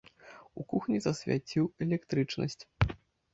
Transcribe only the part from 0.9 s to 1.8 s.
засвяціў